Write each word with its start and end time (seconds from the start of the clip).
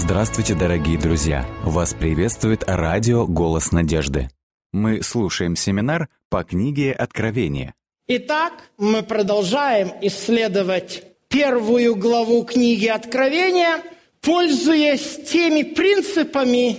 Здравствуйте, 0.00 0.54
дорогие 0.54 0.96
друзья! 0.96 1.44
Вас 1.64 1.92
приветствует 1.92 2.62
радио 2.68 3.26
«Голос 3.26 3.72
надежды». 3.72 4.30
Мы 4.72 5.02
слушаем 5.02 5.56
семинар 5.56 6.08
по 6.30 6.44
книге 6.44 6.92
«Откровение». 6.92 7.74
Итак, 8.06 8.52
мы 8.78 9.02
продолжаем 9.02 9.90
исследовать 10.00 11.02
первую 11.26 11.96
главу 11.96 12.44
книги 12.44 12.86
Откровения, 12.86 13.82
пользуясь 14.20 15.28
теми 15.28 15.64
принципами, 15.64 16.78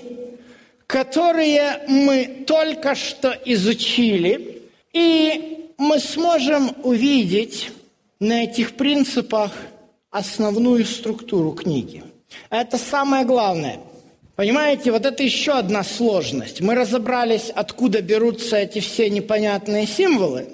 которые 0.88 1.82
мы 1.90 2.46
только 2.48 2.96
что 2.96 3.32
изучили. 3.46 4.62
И 4.94 5.74
мы 5.78 6.00
сможем 6.00 6.72
увидеть 6.84 7.74
на 8.22 8.46
этих 8.46 8.78
принципах 8.78 9.52
основную 10.10 10.86
структуру 10.86 11.52
книги. 11.52 12.02
Это 12.50 12.78
самое 12.78 13.26
главное. 13.26 13.80
Понимаете, 14.36 14.92
вот 14.92 15.06
это 15.06 15.22
еще 15.22 15.52
одна 15.52 15.84
сложность. 15.84 16.62
Мы 16.62 16.74
разобрались, 16.74 17.52
откуда 17.54 18.02
берутся 18.02 18.56
эти 18.56 18.80
все 18.80 19.10
непонятные 19.10 19.86
символы. 19.86 20.48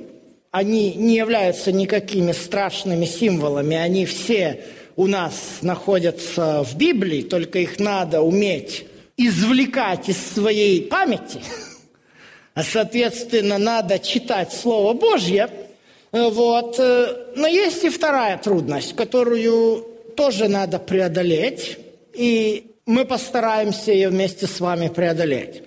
Они 0.50 0.94
не 0.96 1.16
являются 1.18 1.72
никакими 1.72 2.32
страшными 2.32 3.06
символами, 3.06 3.76
они 3.76 4.06
все 4.06 4.66
у 4.96 5.06
нас 5.06 5.60
находятся 5.62 6.64
в 6.64 6.76
Библии, 6.76 7.22
только 7.22 7.60
их 7.60 7.80
надо 7.80 8.22
уметь 8.22 8.88
извлекать 9.18 10.10
из 10.10 10.18
своей 10.18 10.82
памяти. 10.82 11.42
А, 12.56 12.64
соответственно, 12.64 13.58
надо 13.58 14.00
читать 14.00 14.52
Слово 14.54 14.94
Божье. 14.94 15.50
Вот. 16.12 16.80
Но 16.80 17.48
есть 17.48 17.84
и 17.84 17.90
вторая 17.90 18.38
трудность, 18.38 18.96
которую 18.96 19.95
тоже 20.16 20.48
надо 20.48 20.80
преодолеть, 20.80 21.78
и 22.14 22.76
мы 22.86 23.06
постараемся 23.06 23.92
ее 23.92 24.10
вместе 24.10 24.48
с 24.48 24.60
вами 24.60 24.88
преодолеть. 24.88 25.64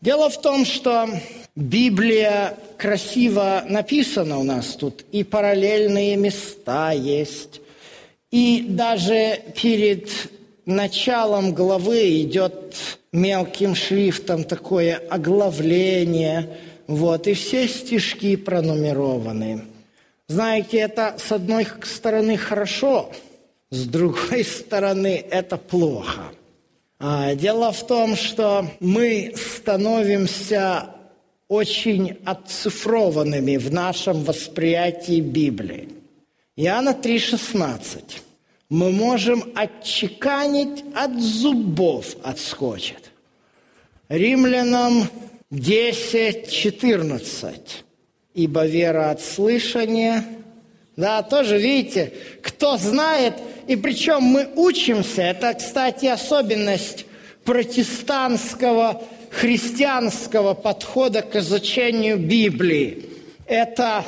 Дело 0.00 0.30
в 0.30 0.40
том, 0.40 0.64
что 0.64 1.08
Библия 1.54 2.56
красиво 2.76 3.64
написана 3.68 4.38
у 4.38 4.42
нас 4.42 4.74
тут, 4.74 5.04
и 5.12 5.22
параллельные 5.22 6.16
места 6.16 6.92
есть, 6.92 7.60
и 8.30 8.64
даже 8.68 9.40
перед 9.60 10.08
началом 10.66 11.54
главы 11.54 12.20
идет 12.22 12.74
мелким 13.12 13.74
шрифтом 13.74 14.44
такое 14.44 14.96
оглавление, 15.10 16.48
вот, 16.86 17.26
и 17.26 17.34
все 17.34 17.68
стишки 17.68 18.34
пронумерованы. 18.36 19.64
Знаете, 20.26 20.78
это 20.78 21.16
с 21.18 21.30
одной 21.30 21.66
стороны 21.84 22.36
хорошо– 22.36 23.12
с 23.72 23.86
другой 23.86 24.44
стороны, 24.44 25.24
это 25.30 25.56
плохо. 25.56 26.24
А, 26.98 27.34
дело 27.34 27.72
в 27.72 27.86
том, 27.86 28.16
что 28.16 28.70
мы 28.80 29.32
становимся 29.34 30.90
очень 31.48 32.18
отцифрованными 32.26 33.56
в 33.56 33.72
нашем 33.72 34.24
восприятии 34.24 35.22
Библии. 35.22 35.88
Иоанна 36.54 36.90
3,16. 36.90 38.20
Мы 38.68 38.92
можем 38.92 39.42
отчеканить 39.54 40.84
от 40.94 41.18
зубов 41.18 42.14
отскочит. 42.22 43.10
Римлянам 44.10 45.08
10.14. 45.50 47.54
Ибо 48.34 48.66
вера 48.66 49.12
от 49.12 49.22
слышания. 49.22 50.26
Да, 50.94 51.22
тоже, 51.22 51.58
видите, 51.58 52.12
кто 52.42 52.76
знает, 52.76 53.32
и 53.66 53.76
причем 53.76 54.22
мы 54.22 54.48
учимся, 54.56 55.22
это, 55.22 55.54
кстати, 55.54 56.06
особенность 56.06 57.06
протестантского 57.44 59.02
христианского 59.30 60.54
подхода 60.54 61.22
к 61.22 61.36
изучению 61.36 62.18
Библии. 62.18 63.06
Это 63.46 64.04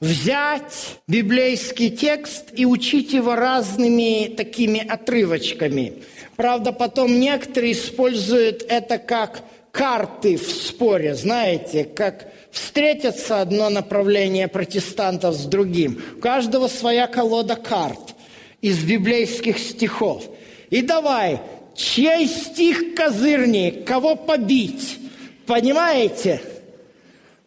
взять 0.00 0.98
библейский 1.06 1.90
текст 1.90 2.46
и 2.52 2.66
учить 2.66 3.12
его 3.12 3.36
разными 3.36 4.28
такими 4.36 4.86
отрывочками. 4.86 6.02
Правда, 6.36 6.72
потом 6.72 7.18
некоторые 7.18 7.72
используют 7.72 8.64
это 8.68 8.98
как 8.98 9.42
карты 9.70 10.36
в 10.36 10.50
споре, 10.50 11.14
знаете, 11.14 11.84
как 11.84 12.28
встретятся 12.50 13.40
одно 13.40 13.68
направление 13.70 14.48
протестантов 14.48 15.34
с 15.34 15.44
другим. 15.44 16.02
У 16.16 16.20
каждого 16.20 16.68
своя 16.68 17.06
колода 17.06 17.56
карт 17.56 18.15
из 18.60 18.82
библейских 18.82 19.58
стихов. 19.58 20.24
И 20.70 20.82
давай, 20.82 21.40
чей 21.74 22.26
стих 22.26 22.94
козырнее, 22.94 23.72
кого 23.72 24.16
побить? 24.16 24.98
Понимаете? 25.46 26.40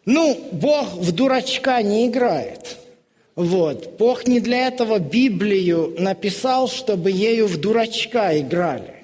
Ну, 0.06 0.48
Бог 0.52 0.94
в 0.94 1.12
дурачка 1.12 1.82
не 1.82 2.06
играет. 2.06 2.76
Вот. 3.36 3.96
Бог 3.98 4.26
не 4.26 4.40
для 4.40 4.66
этого 4.66 4.98
Библию 4.98 5.94
написал, 5.98 6.68
чтобы 6.68 7.10
ею 7.10 7.46
в 7.46 7.58
дурачка 7.58 8.38
играли. 8.38 8.94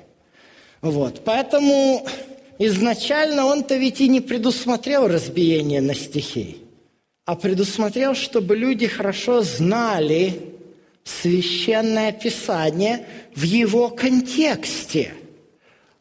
Вот. 0.80 1.22
Поэтому 1.24 2.06
изначально 2.58 3.46
он-то 3.46 3.76
ведь 3.76 4.00
и 4.00 4.08
не 4.08 4.20
предусмотрел 4.20 5.08
разбиение 5.08 5.80
на 5.80 5.94
стихи, 5.94 6.58
а 7.24 7.34
предусмотрел, 7.34 8.14
чтобы 8.14 8.56
люди 8.56 8.86
хорошо 8.86 9.42
знали, 9.42 10.34
священное 11.06 12.12
писание 12.12 13.06
в 13.34 13.42
его 13.42 13.88
контексте. 13.88 15.14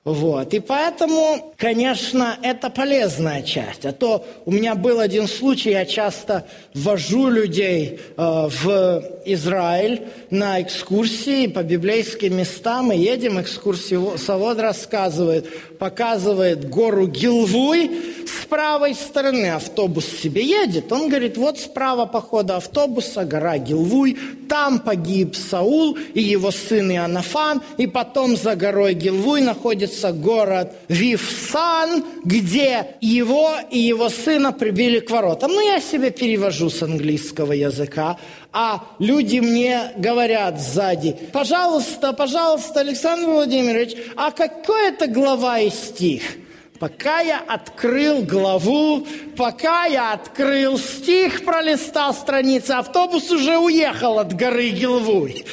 Вот. 0.06 0.54
И 0.54 0.60
поэтому, 0.60 1.56
конечно, 1.58 2.38
это 2.44 2.70
полезная 2.70 3.42
часть. 3.42 3.88
А 3.88 3.92
то 3.92 4.24
у 4.46 4.52
меня 4.52 4.76
был 4.76 5.00
один 5.00 5.28
случай, 5.28 5.72
я 5.72 5.84
часто 5.84 6.46
вожу 6.76 7.28
людей 7.28 8.00
э, 8.16 8.48
в 8.48 9.04
Израиль 9.26 10.04
на 10.30 10.62
экскурсии 10.62 11.48
по 11.48 11.64
библейским 11.64 12.38
местам. 12.38 12.86
Мы 12.88 12.98
едем, 12.98 13.42
экскурсовод 13.42 14.60
рассказывает, 14.60 15.50
показывает 15.80 16.70
гору 16.70 17.08
Гилвуй, 17.08 17.90
с 18.28 18.46
правой 18.46 18.94
стороны 18.94 19.48
автобус 19.48 20.06
себе 20.06 20.46
едет. 20.46 20.92
Он 20.92 21.10
говорит, 21.10 21.36
вот 21.36 21.58
справа 21.58 22.06
по 22.06 22.22
ходу 22.22 22.54
автобуса 22.54 23.26
гора 23.26 23.58
Гилвуй, 23.58 24.20
там 24.48 24.80
погиб 24.80 25.36
Саул 25.36 25.98
и 26.14 26.22
его 26.22 26.52
сын 26.52 26.92
Иоаннафан, 26.92 27.64
и 27.78 27.88
потом 27.88 28.38
за 28.38 28.56
горой 28.56 28.94
Гилвуй 28.94 29.42
находится 29.42 29.95
город 30.04 30.74
Вивсан, 30.88 32.04
где 32.24 32.96
его 33.02 33.52
и 33.70 33.80
его 33.80 34.10
сына 34.10 34.52
прибили 34.52 35.00
к 35.00 35.10
воротам. 35.10 35.52
Ну, 35.52 35.62
я 35.62 35.80
себе 35.80 36.12
перевожу 36.12 36.70
с 36.70 36.82
английского 36.84 37.54
языка, 37.54 38.18
а 38.52 38.84
люди 39.00 39.40
мне 39.40 39.92
говорят 39.98 40.60
сзади, 40.62 41.18
пожалуйста, 41.34 42.14
пожалуйста, 42.14 42.80
Александр 42.80 43.30
Владимирович, 43.30 43.96
а 44.16 44.32
какой 44.32 44.90
это 44.90 45.08
глава 45.08 45.60
и 45.60 45.70
стих? 45.70 46.22
Пока 46.80 47.22
я 47.22 47.40
открыл 47.40 48.22
главу, 48.22 49.08
пока 49.38 49.86
я 49.86 50.12
открыл 50.12 50.78
стих, 50.78 51.46
пролистал 51.46 52.14
страницы, 52.14 52.72
автобус 52.72 53.32
уже 53.32 53.58
уехал 53.58 54.20
от 54.20 54.34
горы 54.34 54.70
Гилвуй. 54.70 55.46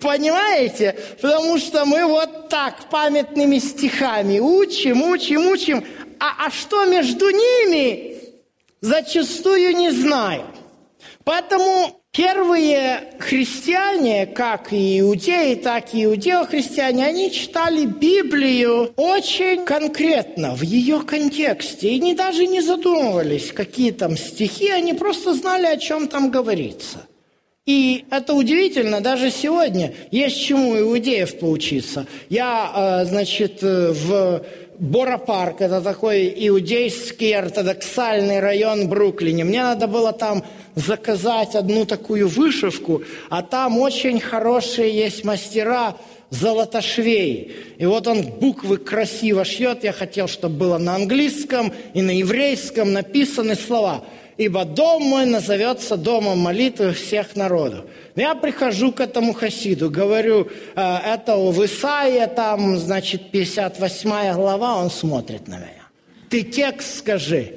Понимаете? 0.00 0.96
Потому 1.20 1.58
что 1.58 1.84
мы 1.84 2.04
вот 2.04 2.48
так 2.48 2.88
памятными 2.90 3.58
стихами 3.58 4.38
учим, 4.38 5.02
учим, 5.02 5.46
учим. 5.48 5.84
А, 6.18 6.46
а 6.46 6.50
что 6.50 6.84
между 6.84 7.30
ними, 7.30 8.16
зачастую 8.80 9.76
не 9.76 9.90
знаю. 9.90 10.44
Поэтому 11.24 12.00
Первые 12.16 13.12
христиане, 13.18 14.24
как 14.24 14.72
и 14.72 15.00
иудеи, 15.00 15.54
так 15.54 15.92
и 15.92 16.04
иудео-христиане, 16.04 17.04
они 17.04 17.30
читали 17.30 17.84
Библию 17.84 18.94
очень 18.96 19.66
конкретно, 19.66 20.54
в 20.54 20.62
ее 20.62 21.00
контексте, 21.00 21.90
и 21.90 22.00
не, 22.00 22.14
даже 22.14 22.46
не 22.46 22.62
задумывались, 22.62 23.52
какие 23.52 23.90
там 23.90 24.16
стихи, 24.16 24.70
они 24.70 24.94
просто 24.94 25.34
знали, 25.34 25.66
о 25.66 25.76
чем 25.76 26.08
там 26.08 26.30
говорится. 26.30 27.06
И 27.66 28.04
это 28.12 28.32
удивительно, 28.34 29.00
даже 29.00 29.32
сегодня 29.32 29.92
есть 30.12 30.40
чему 30.40 30.78
иудеев 30.78 31.40
поучиться. 31.40 32.06
Я, 32.28 33.02
э, 33.02 33.06
значит, 33.06 33.58
э, 33.60 33.90
в 33.90 34.44
Бора-парк, 34.78 35.60
это 35.62 35.80
такой 35.80 36.32
иудейский 36.36 37.34
ортодоксальный 37.34 38.38
район 38.38 38.88
Бруклине. 38.88 39.42
Мне 39.42 39.62
надо 39.62 39.88
было 39.88 40.12
там 40.12 40.44
заказать 40.76 41.56
одну 41.56 41.86
такую 41.86 42.28
вышивку, 42.28 43.02
а 43.30 43.42
там 43.42 43.78
очень 43.78 44.20
хорошие 44.20 44.96
есть 44.96 45.24
мастера 45.24 45.96
золотошвей. 46.30 47.52
И 47.78 47.86
вот 47.86 48.06
он 48.06 48.22
буквы 48.22 48.76
красиво 48.76 49.44
шьет. 49.44 49.82
Я 49.82 49.92
хотел, 49.92 50.28
чтобы 50.28 50.56
было 50.56 50.78
на 50.78 50.94
английском 50.94 51.72
и 51.94 52.02
на 52.02 52.12
еврейском 52.12 52.92
написаны 52.92 53.56
слова. 53.56 54.04
Ибо 54.38 54.64
дом 54.64 55.02
мой 55.02 55.26
назовется 55.26 55.96
домом 55.96 56.38
молитвы 56.38 56.92
всех 56.92 57.36
народов. 57.36 57.84
Я 58.14 58.34
прихожу 58.34 58.92
к 58.92 59.00
этому 59.00 59.32
хасиду, 59.32 59.90
говорю, 59.90 60.48
«Э, 60.74 60.98
это 61.14 61.36
у 61.36 61.52
Исаия, 61.64 62.26
там, 62.26 62.78
значит, 62.78 63.30
58 63.30 64.34
глава, 64.34 64.76
он 64.76 64.90
смотрит 64.90 65.48
на 65.48 65.56
меня. 65.56 65.88
Ты 66.28 66.42
текст 66.42 66.98
скажи. 66.98 67.54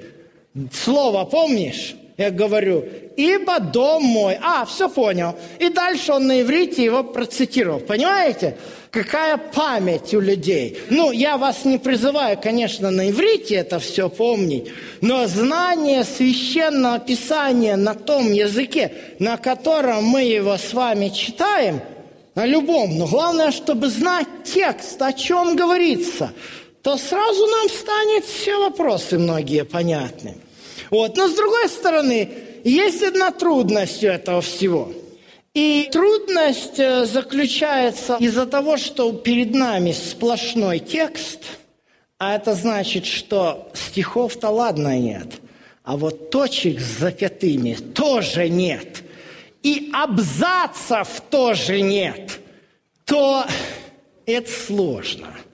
Слово 0.71 1.25
помнишь? 1.25 1.95
Я 2.19 2.31
говорю, 2.31 2.83
ибо 3.15 3.61
дом 3.61 4.03
мой. 4.03 4.37
А, 4.41 4.65
все 4.65 4.89
понял. 4.89 5.37
И 5.57 5.69
дальше 5.69 6.11
он 6.11 6.27
на 6.27 6.41
иврите 6.41 6.83
его 6.83 7.01
процитировал. 7.01 7.79
Понимаете? 7.79 8.57
Какая 8.91 9.37
память 9.37 10.13
у 10.13 10.19
людей. 10.19 10.79
Ну, 10.89 11.11
я 11.11 11.37
вас 11.37 11.63
не 11.63 11.77
призываю, 11.77 12.37
конечно, 12.37 12.91
на 12.91 13.09
иврите 13.09 13.55
это 13.55 13.79
все 13.79 14.09
помнить, 14.09 14.69
но 14.99 15.27
знание 15.27 16.03
священного 16.03 16.99
писания 16.99 17.77
на 17.77 17.93
том 17.93 18.33
языке, 18.33 18.91
на 19.19 19.37
котором 19.37 20.03
мы 20.03 20.23
его 20.23 20.57
с 20.57 20.73
вами 20.73 21.07
читаем, 21.07 21.79
на 22.35 22.45
любом, 22.45 22.97
но 22.97 23.07
главное, 23.07 23.51
чтобы 23.51 23.87
знать 23.89 24.27
текст, 24.43 25.01
о 25.01 25.13
чем 25.13 25.55
говорится, 25.55 26.31
то 26.81 26.97
сразу 26.97 27.47
нам 27.47 27.69
станет 27.69 28.25
все 28.25 28.59
вопросы 28.59 29.17
многие 29.17 29.63
понятны. 29.63 30.35
Вот. 30.89 31.17
Но 31.17 31.27
с 31.27 31.35
другой 31.35 31.69
стороны, 31.69 32.29
есть 32.63 33.03
одна 33.03 33.31
трудность 33.31 34.03
у 34.03 34.07
этого 34.07 34.41
всего. 34.41 34.91
И 35.53 35.89
трудность 35.91 36.79
э, 36.79 37.05
заключается 37.05 38.17
из-за 38.19 38.45
того, 38.45 38.77
что 38.77 39.11
перед 39.13 39.53
нами 39.53 39.91
сплошной 39.91 40.79
текст, 40.79 41.43
а 42.17 42.35
это 42.35 42.53
значит, 42.53 43.05
что 43.05 43.71
стихов-то 43.73 44.49
ладно 44.49 44.97
нет, 44.99 45.41
а 45.83 45.97
вот 45.97 46.29
точек 46.29 46.79
с 46.79 46.99
запятыми 46.99 47.73
тоже 47.73 48.47
нет, 48.47 49.03
и 49.63 49.89
абзацев 49.91 51.21
тоже 51.31 51.81
нет, 51.81 52.39
то 53.05 53.43
это 54.27 54.51
сложно– 54.51 55.35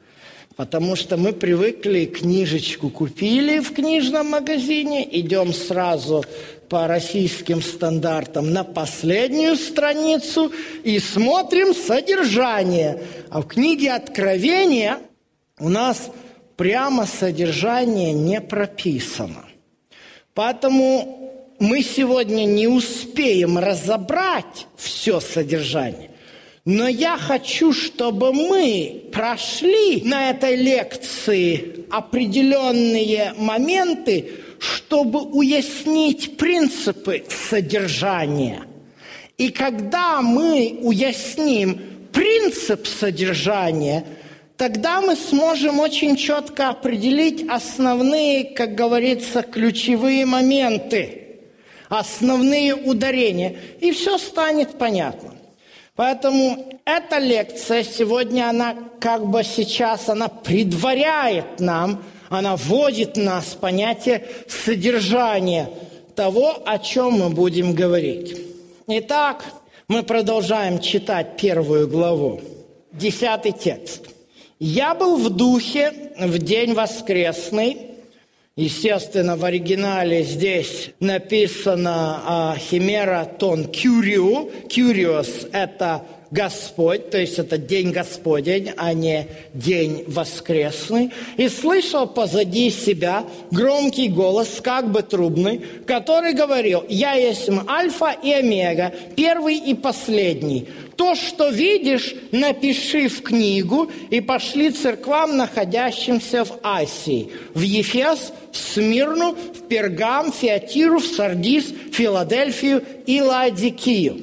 Потому 0.56 0.96
что 0.96 1.18
мы 1.18 1.34
привыкли, 1.34 2.06
книжечку 2.06 2.90
купили 2.90 3.60
в 3.60 3.74
книжном 3.74 4.28
магазине, 4.28 5.08
идем 5.20 5.54
сразу 5.54 6.24
по 6.70 6.88
российским 6.88 7.62
стандартам 7.62 8.54
на 8.54 8.64
последнюю 8.64 9.58
страницу 9.58 10.52
и 10.84 11.00
смотрим 11.00 11.74
содержание. 11.74 13.04
А 13.30 13.42
в 13.42 13.48
книге 13.48 13.92
Откровения 13.92 15.00
у 15.60 15.68
нас 15.68 16.10
прямо 16.56 17.06
содержание 17.06 18.14
не 18.14 18.40
прописано. 18.40 19.46
Поэтому 20.34 21.54
мы 21.60 21.82
сегодня 21.82 22.46
не 22.46 22.68
успеем 22.68 23.58
разобрать 23.58 24.68
все 24.78 25.20
содержание. 25.20 26.12
Но 26.66 26.88
я 26.88 27.16
хочу, 27.16 27.74
чтобы 27.74 28.34
мы 28.34 29.04
прошли 29.14 30.02
на 30.04 30.32
этой 30.32 30.56
лекции 30.56 31.86
определенные 31.92 33.36
моменты, 33.38 34.32
чтобы 34.58 35.22
уяснить 35.22 36.38
принципы 36.38 37.24
содержания. 37.30 38.64
И 39.38 39.50
когда 39.50 40.24
мы 40.24 40.80
уясним 40.82 41.80
принцип 42.12 42.88
содержания, 42.88 44.04
тогда 44.58 45.02
мы 45.02 45.16
сможем 45.16 45.80
очень 45.80 46.16
четко 46.16 46.70
определить 46.70 47.48
основные, 47.48 48.44
как 48.44 48.74
говорится, 48.74 49.44
ключевые 49.44 50.26
моменты, 50.26 51.42
основные 51.90 52.74
ударения, 52.74 53.56
и 53.82 53.92
все 53.92 54.18
станет 54.18 54.80
понятно. 54.80 55.36
Поэтому 55.96 56.80
эта 56.84 57.20
лекция 57.20 57.84
сегодня, 57.84 58.50
она 58.50 58.76
как 59.00 59.26
бы 59.28 59.44
сейчас, 59.44 60.10
она 60.10 60.28
предваряет 60.28 61.60
нам, 61.60 62.04
она 62.30 62.58
вводит 62.58 63.16
нас 63.16 63.46
в 63.46 63.58
понятие 63.58 64.28
содержания 64.48 65.70
того, 66.16 66.62
о 66.66 66.80
чем 66.80 67.14
мы 67.14 67.30
будем 67.30 67.74
говорить. 67.74 68.38
Итак, 68.88 69.46
мы 69.88 70.04
продолжаем 70.04 70.80
читать 70.80 71.38
первую 71.38 71.88
главу. 71.88 72.42
Десятый 72.92 73.54
текст. 73.54 74.08
«Я 74.60 74.96
был 74.96 75.18
в 75.18 75.30
духе 75.30 76.12
в 76.18 76.38
день 76.40 76.74
воскресный, 76.74 77.95
Естественно, 78.58 79.36
в 79.36 79.44
оригинале 79.44 80.24
здесь 80.24 80.92
написано 81.02 82.22
а, 82.26 82.56
«Химера 82.58 83.26
тон 83.26 83.66
кюрио». 83.66 84.50
«Кюриос»– 84.70 85.46
это 85.52 86.04
Господь, 86.32 87.10
то 87.10 87.18
есть 87.18 87.38
это 87.38 87.58
день 87.58 87.92
Господень, 87.92 88.72
а 88.78 88.94
не 88.94 89.28
день 89.54 90.06
воскресный, 90.08 91.12
и 91.36 91.50
слышал 91.50 92.08
позади 92.08 92.70
себя 92.70 93.26
громкий 93.52 94.08
голос, 94.08 94.62
как 94.62 94.90
бы 94.90 95.02
трубный, 95.02 95.62
который 95.86 96.34
говорил, 96.34 96.84
«Я 96.88 97.14
есть 97.14 97.50
Альфа 97.68 98.16
и 98.24 98.32
Омега, 98.32 98.94
первый 99.18 99.58
и 99.58 99.74
последний, 99.74 100.68
то, 100.96 101.16
что 101.16 101.50
видишь, 101.50 102.16
напиши 102.32 103.08
в 103.08 103.22
книгу 103.22 103.92
и 104.10 104.22
пошли 104.22 104.72
церквам, 104.72 105.38
находящимся 105.38 106.46
в 106.46 106.60
Асии, 106.64 107.32
в 107.54 107.62
Ефес, 107.62 108.32
в 108.52 108.58
Смирну, 108.58 109.34
в 109.34 109.68
Пергам, 109.68 110.32
Фиатиру, 110.32 111.00
в 111.00 111.06
Сардис, 111.06 111.74
Филадельфию 111.92 112.84
и 113.06 113.22
Ладикию. 113.22 114.22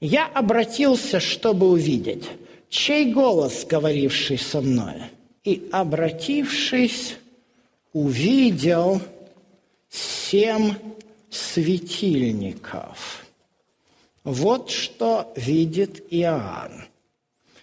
Я 0.00 0.26
обратился, 0.26 1.20
чтобы 1.20 1.68
увидеть, 1.68 2.24
чей 2.68 3.12
голос, 3.12 3.66
говоривший 3.68 4.38
со 4.38 4.60
мной, 4.60 5.02
и, 5.42 5.68
обратившись, 5.72 7.16
увидел 7.92 9.00
семь 9.90 10.74
светильников– 11.30 13.22
вот 14.26 14.70
что 14.70 15.32
видит 15.36 16.02
Иоанн. 16.10 16.84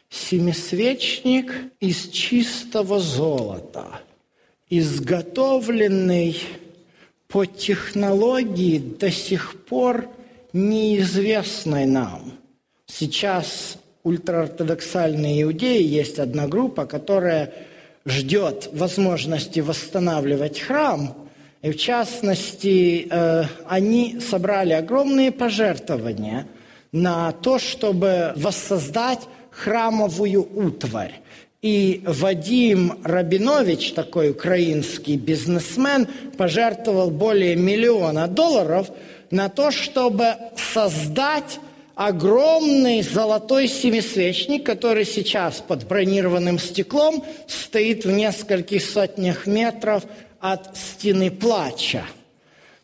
Семисвечник 0.10 1.54
из 1.82 2.08
чистого 2.08 3.00
золота, 3.02 4.00
изготовленный 4.70 6.40
по 7.28 7.46
технологии 7.46 8.78
до 8.78 9.12
сих 9.12 9.66
пор 9.66 10.08
неизвестной 10.54 11.86
нам. 11.86 12.40
Сейчас 12.86 13.78
ультраортодоксальные 14.04 15.42
иудеи 15.42 15.84
есть 15.84 16.18
одна 16.18 16.48
группа, 16.48 16.86
которая 16.86 17.54
ждет 18.06 18.70
возможности 18.72 19.60
восстанавливать 19.60 20.62
храм, 20.62 21.23
и 21.64 21.72
в 21.72 21.78
частности, 21.78 23.08
э, 23.10 23.46
они 23.66 24.20
собрали 24.20 24.74
огромные 24.74 25.32
пожертвования 25.32 26.46
на 26.92 27.32
то, 27.32 27.58
чтобы 27.58 28.34
воссоздать 28.36 29.22
храмовую 29.50 30.42
утварь. 30.42 31.22
И 31.62 32.04
Вадим 32.06 33.00
Рабинович, 33.06 33.94
такой 33.94 34.32
украинский 34.32 35.16
бизнесмен, 35.16 36.06
пожертвовал 36.38 37.10
более 37.10 37.56
миллиона 37.56 38.28
долларов 38.28 38.92
на 39.32 39.48
то, 39.48 39.72
чтобы 39.72 40.36
создать 40.74 41.60
огромный 41.96 43.04
золотой 43.04 43.70
семисвечник, 43.70 44.66
который 44.66 45.06
сейчас 45.06 45.64
под 45.66 45.88
бронированным 45.88 46.60
стеклом 46.60 47.24
стоит 47.48 48.04
в 48.04 48.12
нескольких 48.12 48.84
сотнях 48.84 49.48
метров 49.48 50.04
от 50.44 50.76
стены 50.76 51.32
плача. 51.32 52.04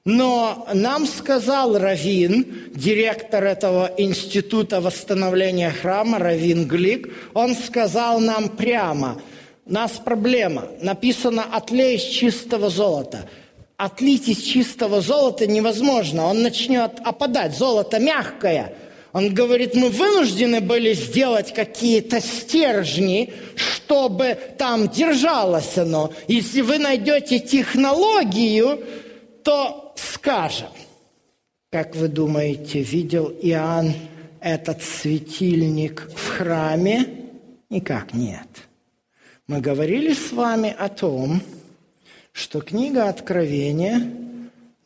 Но 0.06 0.66
нам 0.74 1.06
сказал 1.06 1.78
Равин, 1.78 2.72
директор 2.74 3.44
этого 3.44 3.92
института 3.98 4.80
восстановления 4.80 5.70
храма, 5.70 6.20
Равин 6.20 6.66
Глик, 6.70 7.14
он 7.34 7.56
сказал 7.56 8.22
нам 8.22 8.48
прямо, 8.48 9.22
у 9.66 9.74
нас 9.74 9.92
проблема, 9.92 10.70
написано 10.82 11.44
«отлей 11.52 11.98
из 11.98 12.04
чистого 12.04 12.70
золота». 12.70 13.30
Отлить 13.76 14.30
из 14.30 14.42
чистого 14.42 15.02
золота 15.02 15.46
невозможно, 15.46 16.28
он 16.28 16.42
начнет 16.42 16.94
опадать, 17.04 17.58
золото 17.58 18.00
мягкое– 18.00 18.74
он 19.12 19.34
говорит, 19.34 19.74
мы 19.74 19.90
вынуждены 19.90 20.62
были 20.62 20.94
сделать 20.94 21.54
какие-то 21.54 22.22
стержни, 22.22 23.34
чтобы 23.56 24.38
там 24.58 24.88
держалось 24.88 25.78
оно. 25.78 26.14
Если 26.28 26.62
вы 26.62 26.78
найдете 26.78 27.40
технологию, 27.40 28.84
то 29.44 29.94
скажем. 29.96 30.70
Как 31.72 31.96
вы 31.96 32.08
думаете, 32.08 32.82
видел 32.82 33.34
Иоанн 33.42 33.94
этот 34.42 34.84
светильник 34.84 36.10
в 36.16 36.38
храме? 36.38 37.08
Никак 37.70 38.14
нет. 38.14 38.48
Мы 39.48 39.60
говорили 39.60 40.14
с 40.14 40.32
вами 40.32 40.76
о 40.78 40.90
том, 40.90 41.42
что 42.32 42.62
книга 42.62 43.10
Откровения 43.10 44.12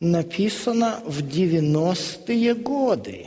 написано 0.00 1.00
в 1.04 1.22
90-е 1.22 2.54
годы. 2.54 3.26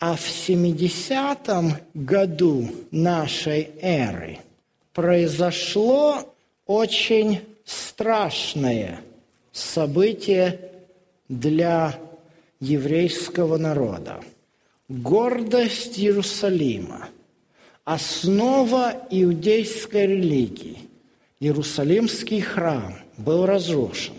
А 0.00 0.16
в 0.16 0.26
70-м 0.26 1.74
году 1.92 2.70
нашей 2.90 3.68
эры 3.82 4.38
произошло 4.94 6.34
очень 6.64 7.40
страшное 7.66 9.02
событие 9.52 10.58
для 11.28 11.98
еврейского 12.60 13.58
народа. 13.58 14.24
Гордость 14.88 15.98
Иерусалима, 15.98 17.10
основа 17.84 19.06
иудейской 19.10 20.06
религии, 20.06 20.78
Иерусалимский 21.40 22.40
храм 22.40 22.94
был 23.18 23.44
разрушен. 23.44 24.14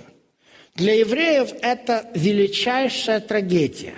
Для 0.75 0.93
евреев 0.93 1.53
это 1.63 2.07
величайшая 2.13 3.19
трагедия. 3.19 3.95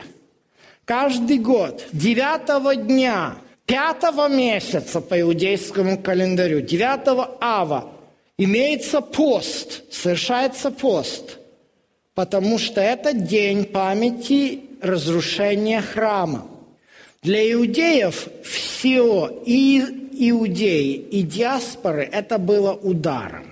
Каждый 0.86 1.38
год, 1.38 1.86
девятого 1.94 2.76
дня, 2.76 3.38
пятого 3.66 4.28
месяца 4.28 5.00
по 5.00 5.20
иудейскому 5.20 5.98
календарю, 5.98 6.60
девятого 6.60 7.38
ава, 7.40 7.94
имеется 8.38 9.00
пост, 9.00 9.84
совершается 9.94 10.72
пост, 10.72 11.38
потому 12.16 12.60
что 12.60 12.82
это 12.82 13.14
день 13.14 13.64
памяти 13.64 14.62
разрушения 14.82 15.82
храма. 15.82 16.48
Для 17.22 17.50
иудеев 17.54 18.28
все, 18.44 19.42
и 19.46 20.10
иудеи, 20.12 20.96
и 20.96 21.22
диаспоры, 21.22 22.04
это 22.12 22.38
было 22.38 22.74
ударом. 22.74 23.48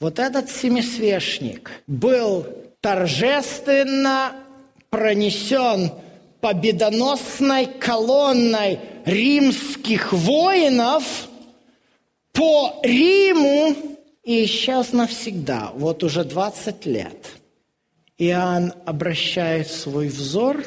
Вот 0.00 0.18
этот 0.18 0.50
семисвешник 0.50 1.70
был 1.86 2.44
торжественно 2.80 4.32
пронесен 4.88 5.92
победоносной 6.40 7.66
колонной 7.66 8.80
римских 9.04 10.12
воинов 10.12 11.28
по 12.32 12.80
Риму 12.82 13.76
и 14.24 14.44
исчез 14.44 14.92
навсегда. 14.92 15.72
Вот 15.74 16.02
уже 16.02 16.24
20 16.24 16.86
лет. 16.86 17.32
Иоанн 18.18 18.72
обращает 18.84 19.70
свой 19.70 20.08
взор, 20.08 20.64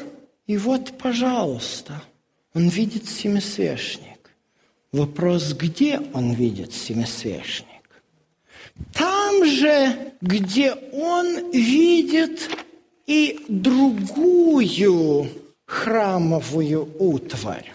и 0.48 0.58
вот, 0.58 0.98
пожалуйста, 0.98 2.02
он 2.54 2.68
видит 2.68 3.08
семисвешник. 3.08 4.32
Вопрос, 4.92 5.54
где 5.54 6.00
он 6.14 6.34
видит 6.34 6.74
семисвешник? 6.74 7.68
Там 8.94 9.46
же, 9.46 10.14
где 10.22 10.74
он 10.74 11.52
видит 11.52 12.50
и 13.06 13.46
другую 13.48 15.30
храмовую 15.74 16.88
утварь. 17.00 17.72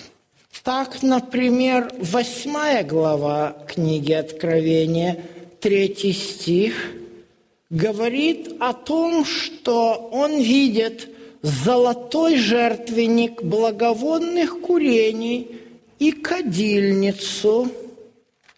Так, 0.62 1.02
например, 1.02 1.92
восьмая 1.98 2.84
глава 2.84 3.56
книги 3.66 4.12
Откровения, 4.12 5.18
третий 5.60 6.12
стих, 6.12 6.74
говорит 7.70 8.54
о 8.60 8.72
том, 8.72 9.24
что 9.24 10.08
он 10.12 10.40
видит 10.40 11.08
золотой 11.42 12.36
жертвенник 12.36 13.42
благовонных 13.42 14.60
курений 14.60 15.50
и 15.98 16.12
кадильницу. 16.12 17.68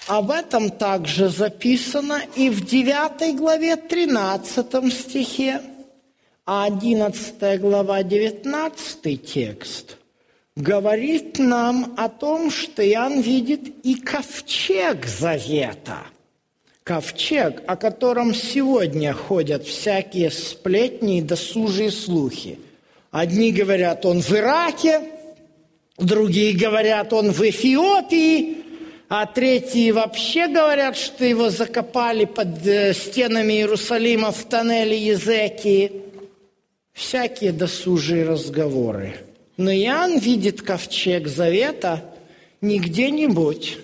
Об 0.07 0.31
этом 0.31 0.71
также 0.71 1.29
записано 1.29 2.23
и 2.37 2.51
в 2.51 2.67
9 2.67 3.37
главе 3.37 3.77
13 3.77 4.93
стихе, 4.93 5.61
а 6.52 6.64
11 6.64 7.61
глава 7.61 8.02
19 8.02 9.25
текст 9.25 9.99
говорит 10.57 11.38
нам 11.38 11.95
о 11.97 12.09
том, 12.09 12.50
что 12.50 12.85
Иоанн 12.85 13.21
видит 13.21 13.69
и 13.85 13.95
ковчег 13.95 15.07
завета– 15.07 15.99
ковчег, 16.83 17.62
о 17.69 17.76
котором 17.76 18.35
сегодня 18.35 19.12
ходят 19.12 19.64
всякие 19.64 20.33
сплетни 20.33 21.19
и 21.19 21.23
досужие 21.23 21.92
слухи. 21.92 22.59
Одни 23.12 23.52
говорят, 23.52 24.04
он 24.04 24.21
в 24.21 24.33
Ираке, 24.33 25.02
другие 25.99 26.59
говорят, 26.59 27.12
он 27.12 27.30
в 27.30 27.49
Эфиопии, 27.49 28.57
а 29.09 29.26
третьи 29.26 29.92
вообще 29.92 30.49
говорят, 30.49 30.97
что 30.97 31.25
его 31.25 31.49
закопали 31.50 32.25
под 32.25 32.66
э, 32.66 32.92
стенами 32.92 33.52
Иерусалима 33.52 34.33
в 34.33 34.45
тоннеле 34.45 34.99
Езекии. 34.99 36.10
Всякие 37.00 37.52
досужие 37.52 38.25
разговоры. 38.25 39.16
Но 39.57 39.73
Иоанн 39.73 40.19
видит 40.19 40.62
ковчег 40.62 41.26
завета 41.28 42.04
не 42.61 42.78
где-нибудь 42.78 43.78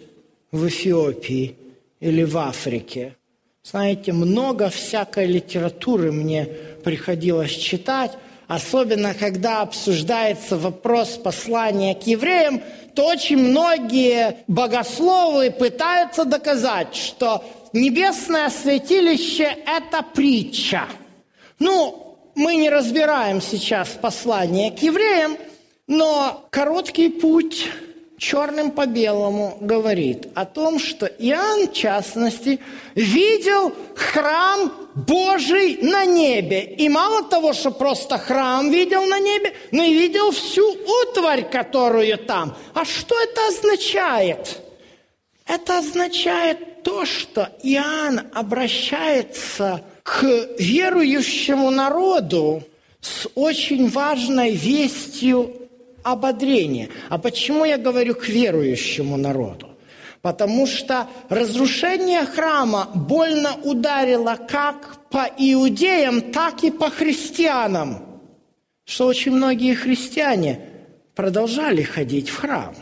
в 0.53 0.69
Эфиопии– 0.69 1.57
или 2.01 2.25
в 2.25 2.37
Африке. 2.39 3.17
Знаете, 3.63 4.13
много 4.13 4.69
всякой 4.69 5.27
литературы 5.27 6.13
мне 6.13 6.47
приходилось 6.85 7.51
читать, 7.51 8.13
особенно 8.47 9.13
когда 9.13 9.63
обсуждается 9.63 10.57
вопрос 10.57 11.19
послания 11.23 11.95
к 11.95 12.07
евреям, 12.07 12.63
то 12.95 13.07
очень 13.07 13.39
многие 13.39 14.37
богословы 14.47 15.51
пытаются 15.51 16.25
доказать, 16.25 16.95
что 16.95 17.45
небесное 17.73 18.51
святилище– 18.51 19.57
это 19.67 20.05
притча. 20.15 20.85
Ну, 21.59 22.06
мы 22.37 22.57
не 22.57 22.71
разбираем 22.71 23.41
сейчас 23.41 23.89
послание 23.89 24.71
к 24.71 24.79
евреям, 24.79 25.37
но 25.89 26.47
короткий 26.51 27.09
путь 27.09 27.69
черным 28.19 28.71
по 28.71 28.87
белому 28.87 29.59
говорит 29.61 30.29
о 30.35 30.45
том, 30.45 30.79
что 30.79 31.07
Иоанн, 31.07 31.69
в 31.69 31.73
частности, 31.73 32.61
видел 32.95 33.73
храм 33.95 34.73
Божий 34.95 35.79
на 35.83 36.05
небе. 36.05 36.63
И 36.63 36.89
мало 36.89 37.25
того, 37.25 37.53
что 37.53 37.71
просто 37.71 38.19
храм 38.19 38.71
видел 38.71 39.05
на 39.05 39.19
небе, 39.19 39.55
но 39.71 39.83
и 39.83 39.93
видел 39.93 40.31
всю 40.31 40.67
утварь, 40.69 41.49
которую 41.51 42.19
там. 42.19 42.57
А 42.75 42.85
что 42.85 43.15
это 43.21 43.49
означает? 43.49 44.61
Это 45.47 45.79
означает 45.79 46.83
то, 46.83 47.05
что 47.05 47.51
Иоанн 47.63 48.29
обращается 48.35 49.83
к 49.96 49.96
верующему 50.59 51.71
народу 51.71 52.63
с 53.01 53.29
очень 53.35 53.89
важной 53.89 54.53
вестью 54.53 55.53
ободрение. 56.03 56.89
А 57.09 57.19
почему 57.19 57.65
я 57.65 57.79
говорю 57.79 58.15
к 58.15 58.29
верующему 58.29 59.17
народу? 59.17 59.69
Потому 60.23 60.67
что 60.67 61.09
разрушение 61.29 62.25
храма 62.25 62.91
больно 62.95 63.57
ударило 63.63 64.37
как 64.49 65.09
по 65.11 65.29
иудеям, 65.39 66.21
так 66.33 66.65
и 66.65 66.71
по 66.71 66.91
христианам. 66.91 68.21
Что 68.85 69.07
очень 69.07 69.33
многие 69.33 69.75
христиане 69.75 70.61
продолжали 71.15 71.83
ходить 71.83 72.29
в 72.29 72.37
храм. 72.37 72.75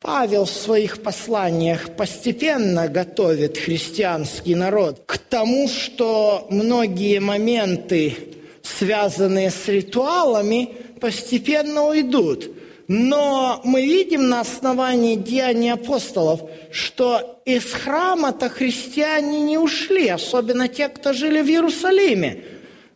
Павел 0.00 0.44
в 0.44 0.50
своих 0.50 1.02
посланиях 1.02 1.96
постепенно 1.96 2.86
готовит 2.86 3.56
христианский 3.56 4.54
народ 4.54 5.02
к 5.06 5.16
тому, 5.16 5.68
что 5.68 6.46
многие 6.50 7.18
моменты, 7.18 8.14
связанные 8.62 9.50
с 9.50 9.66
ритуалами, 9.68 10.68
постепенно 11.00 11.86
уйдут. 11.86 12.50
Но 12.88 13.62
мы 13.64 13.86
видим 13.86 14.28
на 14.28 14.40
основании 14.40 15.16
деяний 15.16 15.72
апостолов, 15.72 16.42
что 16.70 17.40
из 17.46 17.64
храма-то 17.72 18.50
христиане 18.50 19.40
не 19.40 19.56
ушли, 19.56 20.08
особенно 20.08 20.68
те, 20.68 20.88
кто 20.88 21.14
жили 21.14 21.40
в 21.40 21.48
Иерусалиме. 21.48 22.44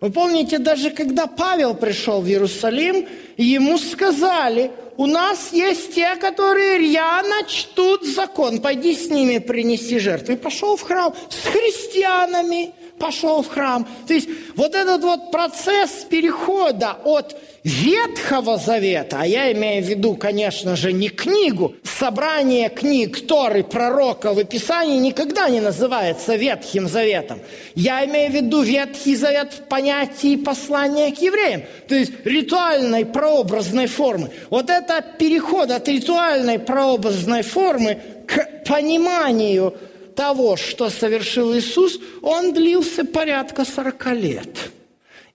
Вы 0.00 0.10
помните, 0.10 0.58
даже 0.58 0.90
когда 0.90 1.26
Павел 1.26 1.74
пришел 1.74 2.20
в 2.20 2.28
Иерусалим, 2.28 3.06
ему 3.36 3.78
сказали, 3.78 4.70
у 5.00 5.06
нас 5.06 5.50
есть 5.54 5.94
те, 5.94 6.14
которые 6.16 6.76
рьяно 6.76 7.46
чтут 7.46 8.04
закон, 8.04 8.60
пойди 8.60 8.94
с 8.94 9.08
ними 9.08 9.38
принеси 9.38 9.98
жертву. 9.98 10.34
И 10.34 10.36
пошел 10.36 10.76
в 10.76 10.82
храм 10.82 11.14
с 11.30 11.46
христианами, 11.46 12.74
пошел 12.98 13.40
в 13.42 13.48
храм. 13.48 13.88
То 14.06 14.12
есть 14.12 14.28
вот 14.56 14.74
этот 14.74 15.02
вот 15.02 15.30
процесс 15.32 16.04
перехода 16.04 16.98
от 17.02 17.34
Ветхого 17.62 18.56
Завета, 18.56 19.18
а 19.20 19.26
я 19.26 19.52
имею 19.52 19.84
в 19.84 19.88
виду, 19.88 20.14
конечно 20.14 20.76
же, 20.76 20.92
не 20.92 21.10
книгу, 21.10 21.74
собрание 21.84 22.70
книг 22.70 23.26
Торы, 23.26 23.62
пророка 23.62 24.32
в 24.32 24.42
Писании 24.44 24.98
никогда 24.98 25.50
не 25.50 25.60
называется 25.60 26.36
Ветхим 26.36 26.88
Заветом. 26.88 27.40
Я 27.74 28.06
имею 28.06 28.30
в 28.30 28.34
виду 28.34 28.62
Ветхий 28.62 29.14
Завет 29.14 29.52
в 29.52 29.68
понятии 29.68 30.36
послания 30.36 31.14
к 31.14 31.20
евреям, 31.20 31.62
то 31.86 31.94
есть 31.94 32.12
ритуальной 32.24 33.04
прообразной 33.04 33.88
формы. 33.88 34.30
Вот 34.48 34.70
это 34.70 35.04
переход 35.18 35.70
от 35.70 35.86
ритуальной 35.86 36.58
прообразной 36.58 37.42
формы 37.42 37.98
к 38.26 38.64
пониманию 38.66 39.74
того, 40.16 40.56
что 40.56 40.88
совершил 40.88 41.54
Иисус, 41.54 42.00
он 42.22 42.54
длился 42.54 43.04
порядка 43.04 43.66
40 43.66 44.06
лет– 44.12 44.48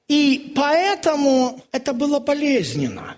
И 0.07 0.53
поэтому 0.55 1.61
это 1.71 1.93
было 1.93 2.19
болезненно. 2.19 3.17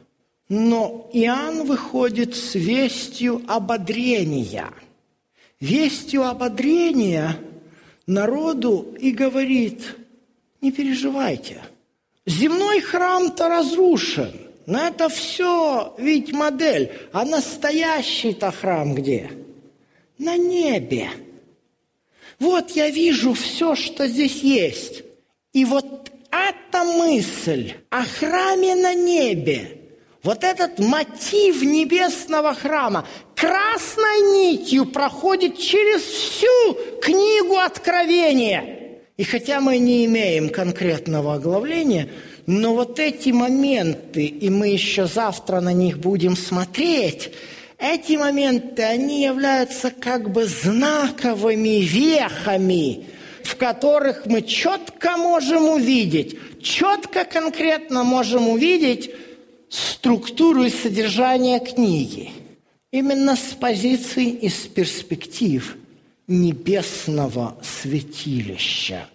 Но 0.49 1.09
Иоанн 1.11 1.65
выходит 1.65 2.35
с 2.35 2.55
вестью 2.55 3.41
ободрения. 3.47 4.69
Вестью 5.59 6.23
ободрения 6.25 7.37
народу 8.05 8.95
и 8.97 9.11
говорит, 9.11 9.95
не 10.61 10.71
переживайте, 10.71 11.61
земной 12.25 12.79
храм-то 12.79 13.49
разрушен, 13.49 14.31
но 14.65 14.87
это 14.87 15.09
все 15.09 15.95
ведь 15.97 16.31
модель, 16.31 16.91
а 17.11 17.25
настоящий-то 17.25 18.51
храм 18.51 18.93
где? 18.95 19.31
На 20.17 20.37
небе. 20.37 21.09
Вот 22.39 22.71
я 22.71 22.89
вижу 22.89 23.33
все, 23.33 23.75
что 23.75 24.07
здесь 24.07 24.43
есть. 24.43 25.03
И 25.53 25.65
вот 25.65 26.06
эта 26.77 26.83
мысль 26.83 27.73
о 27.89 28.03
храме 28.03 28.75
на 28.75 28.93
небе– 28.93 29.71
вот 30.23 30.43
этот 30.43 30.79
мотив 30.79 31.61
небесного 31.61 32.53
храма 32.53 33.07
красной 33.33 34.33
нитью 34.33 34.85
проходит 34.85 35.57
через 35.57 36.01
всю 36.01 36.77
книгу 37.01 37.55
Откровения. 37.55 38.99
И 39.15 39.23
хотя 39.23 39.61
мы 39.61 39.77
не 39.77 40.05
имеем 40.05 40.49
конкретного 40.49 41.35
оглавления, 41.35 42.09
но 42.45 42.73
вот 42.73 42.99
эти 42.99 43.29
моменты, 43.29 44.25
и 44.25 44.49
мы 44.49 44.67
еще 44.67 45.05
завтра 45.05 45.61
на 45.61 45.71
них 45.71 45.99
будем 45.99 46.35
смотреть, 46.35 47.31
эти 47.77 48.17
моменты, 48.17 48.83
они 48.83 49.23
являются 49.23 49.91
как 49.91 50.29
бы 50.29 50.45
знаковыми 50.45 51.83
вехами, 51.83 53.05
в 53.47 53.55
которых 53.55 54.25
мы 54.25 54.41
четко 54.41 55.17
можем 55.17 55.69
увидеть, 55.69 56.37
четко 56.61 57.23
конкретно 57.23 58.03
можем 58.03 58.49
увидеть, 58.49 59.09
структуру 59.69 60.63
и 60.63 60.69
содержание 60.69 61.59
книги 61.59 62.31
именно 62.91 63.35
с 63.35 63.53
позиции 63.53 64.29
и 64.29 64.49
с 64.49 64.67
перспектив 64.67 65.77
небесного 66.27 67.57
святилища. 67.61 69.07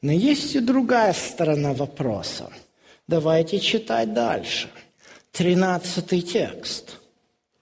Но 0.00 0.12
есть 0.12 0.54
и 0.56 0.60
другая 0.60 1.12
сторона 1.12 1.72
вопроса. 1.72 2.50
Давайте 3.06 3.60
читать 3.60 4.12
дальше. 4.12 4.68
Тринадцатый 5.30 6.20
текст. 6.20 6.98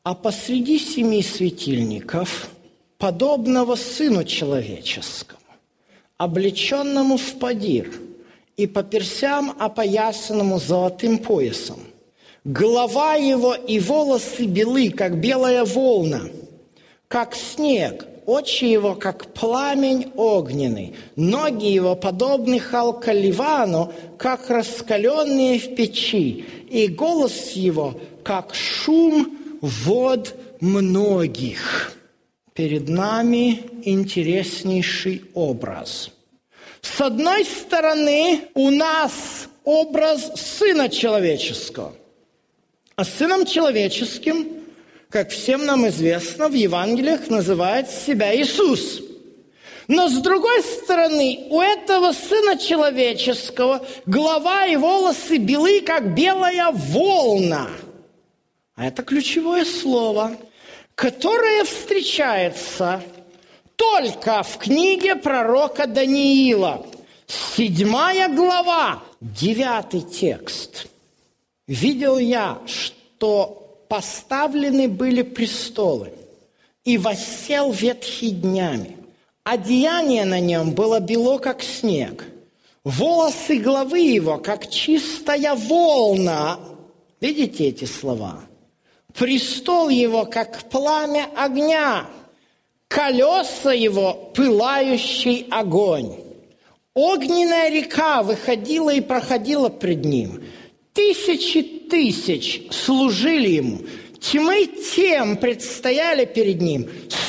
«А 0.03 0.15
посреди 0.15 0.79
семи 0.79 1.23
светильников, 1.23 2.49
подобного 2.97 3.77
Сыну 3.77 4.25
Человеческому, 4.25 5.40
облеченному 6.21 7.17
в 7.17 7.39
подир 7.39 7.91
и 8.59 8.67
по 8.67 8.83
персям 8.83 9.57
опоясанному 9.59 10.59
золотым 10.59 11.17
поясом, 11.17 11.81
Голова 12.45 13.15
его 13.15 13.55
и 13.55 13.81
волосы 13.81 14.45
белы, 14.45 14.91
как 14.91 15.19
белая 15.19 15.65
волна, 15.65 16.23
как 17.09 17.35
снег, 17.35 18.07
очи 18.27 18.65
его, 18.65 18.95
как 18.95 19.33
пламень 19.35 20.13
огненный, 20.15 20.95
ноги 21.17 21.67
его 21.67 21.97
подобны 21.97 22.59
халкаливану, 22.59 23.93
как 24.19 24.49
раскаленные 24.51 25.59
в 25.59 25.75
печи, 25.75 26.45
и 26.71 26.89
голос 26.89 27.53
его, 27.53 27.95
как 28.23 28.55
шум 28.55 29.39
вод 29.61 30.35
многих. 30.61 31.95
Перед 32.55 32.89
нами 32.89 33.63
интереснейший 33.85 35.25
образ. 35.35 36.11
С 36.83 37.01
одной 37.01 37.45
стороны, 37.45 38.49
у 38.55 38.71
нас 38.71 39.49
образ 39.65 40.33
Сына 40.35 40.89
Человеческого. 40.89 41.95
А 42.97 43.05
Сыном 43.05 43.47
Человеческим, 43.47 44.49
как 45.09 45.31
всем 45.31 45.65
нам 45.65 45.89
известно, 45.89 46.49
в 46.49 46.55
Евангелиях 46.55 47.29
называет 47.29 47.89
себя 47.89 48.35
Иисус. 48.35 49.01
Но 49.89 50.09
с 50.09 50.19
другой 50.19 50.63
стороны, 50.63 51.47
у 51.51 51.61
этого 51.61 52.13
Сына 52.13 52.57
Человеческого 52.59 53.87
голова 54.07 54.67
и 54.67 54.77
волосы 54.77 55.37
белы, 55.39 55.81
как 55.81 56.15
белая 56.15 56.71
волна. 56.73 57.69
А 58.75 58.87
это 58.87 59.03
ключевое 59.03 59.65
слово, 59.65 60.37
которое 61.01 61.65
встречается 61.65 63.03
только 63.75 64.43
в 64.43 64.59
книге 64.59 65.17
пророка 65.17 65.87
Даниила. 65.87 66.87
Седьмая 67.27 68.29
глава, 68.29 69.03
девятый 69.23 70.03
текст– 70.03 70.89
видел 71.67 72.19
я, 72.19 72.59
что 72.67 73.83
поставлены 73.89 74.89
были 74.89 75.23
престолы, 75.23 76.13
и 76.85 76.99
воссел 76.99 77.73
ветхий 77.73 78.33
днями. 78.33 78.99
Одеяние 79.43 80.27
на 80.27 80.39
нем 80.39 80.73
было 80.73 81.01
бело, 81.01 81.39
как 81.39 81.63
снег. 81.63 82.27
Волосы 82.85 83.57
главы 83.57 84.01
его, 84.01 84.37
как 84.37 84.69
чистая 84.69 85.55
волна. 85.55 86.61
Видите 87.23 87.69
эти 87.69 87.87
слова? 87.87 88.43
Престол 89.15 89.89
его, 89.89 90.25
как 90.25 90.69
пламя 90.71 91.29
огня. 91.37 92.07
Колеса 92.89 93.73
его, 93.73 94.33
пылающий 94.35 95.47
огонь. 95.51 96.17
Огненная 96.95 97.71
река 97.71 98.23
выходила 98.23 98.91
и 98.91 99.01
проходила 99.01 99.69
пред 99.69 100.05
ним– 100.05 100.43
Тысячи 100.93 101.63
тысяч 101.63 102.63
служили 102.71 103.49
ему, 103.49 103.79
тьмы 104.21 104.69
тем 104.95 105.37
предстояли 105.37 106.25
перед 106.25 106.61
ним. 106.61 106.89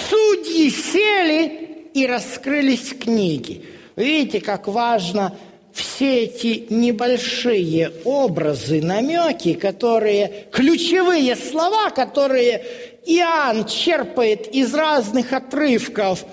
Судьи 0.10 0.70
сели 0.70 1.90
и 1.94 2.08
раскрылись 2.08 2.90
книги. 2.90 3.64
Видите, 3.96 4.42
как 4.42 4.68
важно 4.68 5.38
все 5.74 6.24
эти 6.24 6.66
небольшие 6.70 7.92
образы, 8.04 8.82
намеки, 8.82 9.54
которые, 9.54 10.48
ключевые 10.52 11.36
слова, 11.36 11.90
которые 11.90 12.64
Иоанн 13.06 13.66
черпает 13.66 14.48
из 14.54 14.74
разных 14.74 15.34
отрывков 15.34 16.26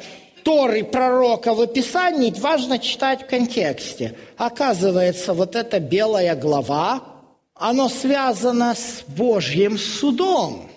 Торы 0.44 0.82
пророка 0.82 1.52
в 1.52 1.60
описании, 1.60 2.32
важно 2.38 2.78
читать 2.78 3.22
в 3.22 3.26
контексте. 3.26 4.14
Оказывается, 4.38 5.34
вот 5.34 5.54
эта 5.54 5.78
белая 5.78 6.34
глава, 6.36 7.02
оно 7.54 7.88
связано 7.88 8.74
с 8.74 9.02
Божьим 9.06 9.76
судом. 9.76 10.70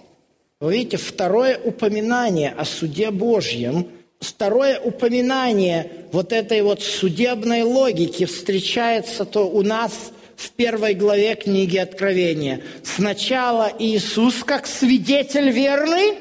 Вы 0.59 0.73
видите, 0.73 0.97
второе 0.97 1.57
упоминание 1.57 2.53
о 2.57 2.65
суде 2.65 3.11
Божьем, 3.11 3.87
второе 4.21 4.79
упоминание 4.79 5.91
вот 6.11 6.31
этой 6.31 6.61
вот 6.61 6.81
судебной 6.81 7.63
логики 7.63 8.25
встречается 8.25 9.25
то 9.25 9.49
у 9.49 9.61
нас 9.63 10.11
в 10.35 10.51
первой 10.51 10.93
главе 10.93 11.35
книги 11.35 11.77
Откровения. 11.77 12.61
Сначала 12.83 13.71
Иисус 13.77 14.43
как 14.43 14.65
свидетель 14.65 15.49
верный, 15.49 16.17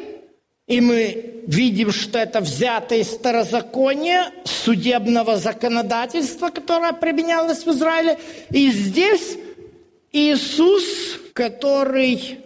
и 0.66 0.80
мы 0.80 1.42
видим, 1.46 1.90
что 1.90 2.18
это 2.18 2.40
взято 2.40 2.94
из 2.94 3.10
старозакония, 3.10 4.32
судебного 4.44 5.36
законодательства, 5.36 6.50
которое 6.50 6.92
применялось 6.92 7.64
в 7.64 7.70
Израиле. 7.70 8.18
И 8.50 8.70
здесь 8.70 9.36
Иисус, 10.12 10.84
который 11.32 12.40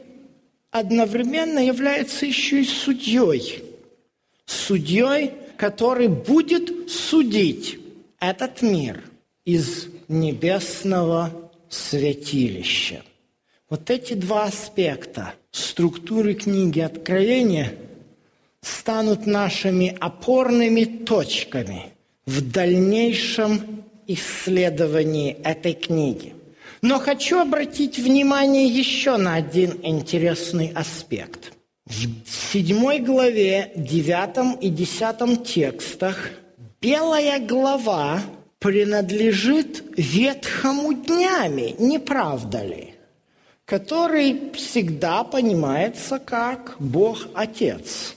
одновременно 0.71 1.59
является 1.59 2.25
еще 2.27 2.61
и 2.61 2.65
судьей. 2.65 3.63
Судьей, 4.47 5.33
который 5.57 6.09
будет 6.09 6.91
судить 6.91 7.79
этот 8.21 8.63
мир 8.63 9.03
из 9.45 9.89
небесного 10.09 11.51
святилища. 11.69 13.03
Вот 13.69 13.91
эти 13.91 14.15
два 14.15 14.45
аспекта 14.45 15.35
структуры 15.51 16.35
книги 16.35 16.81
Откровения 16.81 17.75
станут 18.61 19.27
нашими 19.27 19.97
опорными 20.01 20.85
точками 20.85 21.93
в 22.27 22.51
дальнейшем 22.51 23.85
исследовании 24.07 25.33
этой 25.43 25.75
книги– 25.75 26.35
но 26.85 26.99
хочу 26.99 27.39
обратить 27.39 27.99
внимание 27.99 28.67
еще 28.67 29.17
на 29.17 29.37
один 29.37 29.81
интересный 29.83 30.71
аспект. 30.75 31.54
В 31.87 32.07
седьмой 32.27 33.01
главе, 33.01 33.71
девятом 33.77 34.55
и 34.55 34.71
десятом 34.71 35.45
текстах 35.45 36.31
белая 36.81 37.39
глава 37.41 38.23
принадлежит 38.59 39.85
ветхому 39.95 40.95
днями, 40.95 41.77
не 41.79 41.99
правда 41.99 42.65
ли? 42.65 42.95
Который 43.67 44.53
всегда 44.55 45.25
понимается 45.25 46.19
как 46.19 46.77
Бог 46.79 47.27
Отец. 47.35 48.15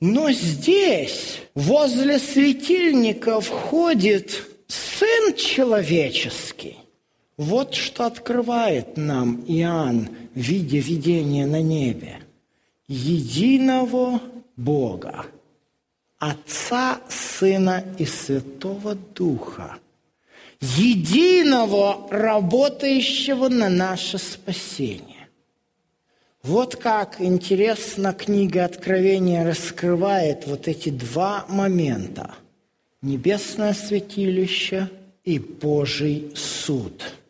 Но 0.00 0.32
здесь, 0.32 1.42
возле 1.54 2.18
светильника, 2.18 3.40
входит 3.40 4.42
Сын 4.66 5.34
Человеческий, 5.36 6.78
Вот 7.36 7.74
что 7.74 8.06
открывает 8.06 8.96
нам 8.96 9.44
Иоанн 9.46 10.08
в 10.34 10.40
виде 10.40 10.80
видения 10.80 11.46
на 11.46 11.62
небе. 11.62 12.25
Единого 12.88 14.20
Бога, 14.56 15.26
Отца, 16.18 17.00
Сына 17.08 17.84
и 17.98 18.04
Святого 18.04 18.94
Духа, 18.94 19.78
единого, 20.60 22.06
работающего 22.10 23.48
на 23.48 23.68
наше 23.68 24.18
спасение. 24.18 25.28
Вот 26.42 26.76
как 26.76 27.20
интересно 27.20 28.12
книга 28.12 28.64
Откровения 28.64 29.44
раскрывает 29.44 30.46
вот 30.46 30.68
эти 30.68 30.90
два 30.90 31.44
момента– 31.48 32.34
небесное 33.02 33.74
святилище 33.74 34.88
и 35.24 35.40
Божий 35.40 36.30
суд– 36.36 37.02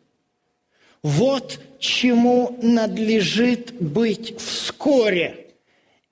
вот 1.07 1.59
чему 1.79 2.57
надлежит 2.61 3.73
быть 3.79 4.37
вскоре. 4.37 5.46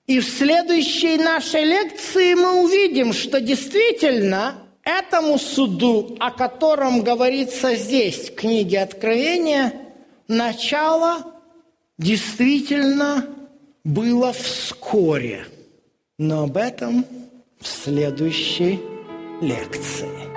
И 0.06 0.20
в 0.20 0.28
следующей 0.28 1.16
нашей 1.16 1.64
лекции 1.64 2.34
мы 2.34 2.62
увидим, 2.62 3.12
что 3.12 3.40
действительно 3.40 4.54
этому 4.84 5.38
суду, 5.38 6.16
о 6.20 6.30
котором 6.30 7.02
говорится 7.02 7.74
здесь, 7.74 8.30
в 8.30 8.34
книге 8.36 8.82
Откровения, 8.82 9.72
начало 10.28 11.34
действительно 11.98 13.26
было 13.82 14.32
вскоре. 14.32 15.46
Но 16.18 16.44
об 16.44 16.56
этом 16.56 17.04
в 17.60 17.66
следующей 17.66 18.80
лекции. 19.40 20.35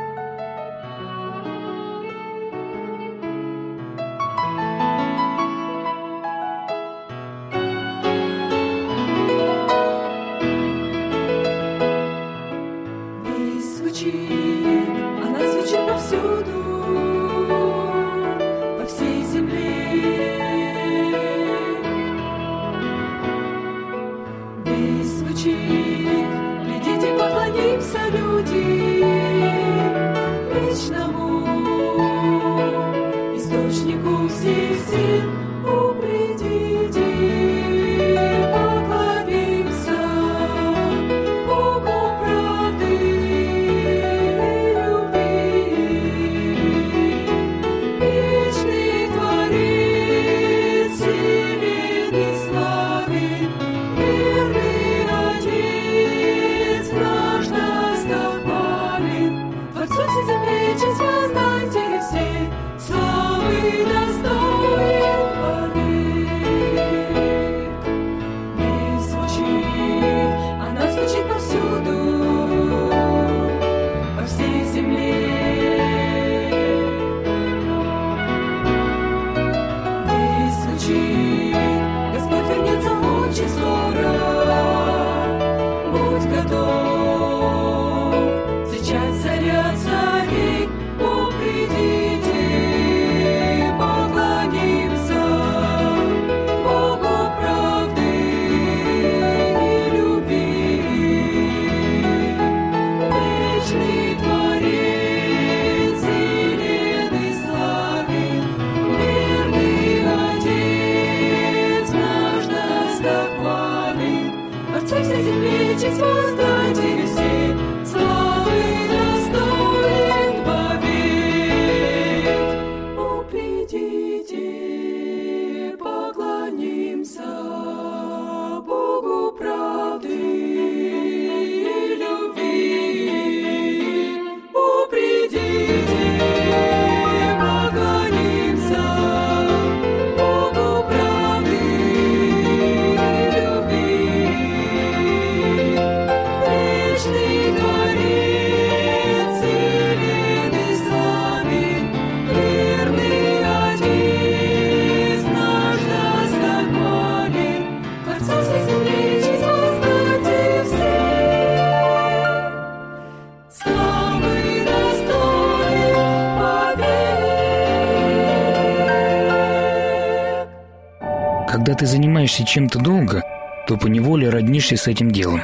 Ты 171.76 171.86
занимаешься 171.86 172.46
чем-то 172.46 172.80
долго, 172.80 173.24
то 173.68 173.78
поневоле 173.78 174.30
роднишься 174.30 174.78
с 174.78 174.88
этим 174.88 175.12
делом. 175.12 175.42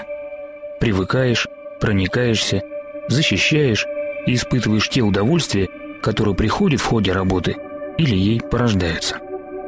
Привыкаешь, 0.80 1.48
проникаешься, 1.80 2.62
защищаешь 3.08 3.86
и 4.26 4.34
испытываешь 4.34 4.90
те 4.90 5.02
удовольствия, 5.02 5.68
которые 6.02 6.36
приходят 6.36 6.80
в 6.82 6.86
ходе 6.86 7.12
работы 7.12 7.56
или 7.98 8.16
ей 8.16 8.42
порождаются. 8.42 9.18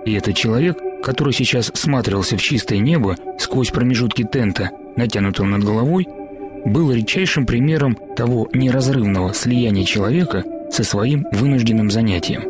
И 0.05 0.13
этот 0.13 0.35
человек, 0.35 0.77
который 1.03 1.33
сейчас 1.33 1.71
всматривался 1.71 2.37
в 2.37 2.41
чистое 2.41 2.79
небо 2.79 3.15
сквозь 3.37 3.71
промежутки 3.71 4.23
тента, 4.23 4.71
натянутого 4.95 5.45
над 5.45 5.63
головой, 5.63 6.07
был 6.65 6.91
редчайшим 6.91 7.45
примером 7.45 7.97
того 8.15 8.49
неразрывного 8.53 9.33
слияния 9.33 9.85
человека 9.85 10.43
со 10.71 10.83
своим 10.83 11.25
вынужденным 11.31 11.91
занятием. 11.91 12.43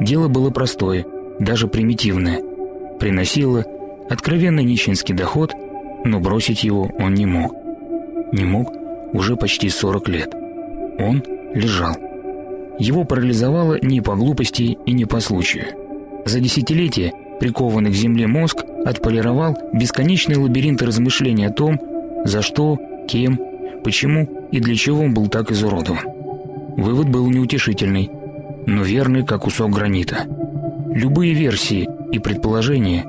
Дело 0.00 0.28
было 0.28 0.50
простое, 0.50 1.04
даже 1.38 1.66
примитивное– 1.66 2.42
приносила 2.98 3.64
откровенно 4.08 4.60
нищенский 4.60 5.14
доход, 5.14 5.54
но 6.04 6.20
бросить 6.20 6.64
его 6.64 6.90
он 6.98 7.14
не 7.14 7.26
мог. 7.26 7.54
Не 8.32 8.44
мог 8.44 8.72
уже 9.12 9.36
почти 9.36 9.68
40 9.68 10.08
лет. 10.08 10.34
Он 10.98 11.22
лежал. 11.54 11.96
Его 12.78 13.04
парализовало 13.04 13.78
не 13.82 14.00
по 14.00 14.14
глупости 14.14 14.78
и 14.86 14.92
не 14.92 15.04
по 15.04 15.20
случаю. 15.20 15.66
За 16.24 16.40
десятилетия 16.40 17.12
прикованный 17.40 17.90
к 17.90 17.94
земле 17.94 18.26
мозг 18.26 18.64
отполировал 18.84 19.56
бесконечный 19.72 20.36
лабиринт 20.36 20.82
размышлений 20.82 21.46
о 21.46 21.52
том, 21.52 21.80
за 22.24 22.42
что, 22.42 22.78
кем, 23.08 23.40
почему 23.82 24.48
и 24.52 24.60
для 24.60 24.74
чего 24.74 25.02
он 25.02 25.14
был 25.14 25.28
так 25.28 25.50
изуродован. 25.50 26.00
Вывод 26.76 27.08
был 27.08 27.28
неутешительный, 27.30 28.10
но 28.66 28.82
верный, 28.82 29.24
как 29.24 29.42
кусок 29.42 29.70
гранита. 29.70 30.26
Любые 30.94 31.32
версии 31.34 31.88
и 32.12 32.18
предположения, 32.18 33.04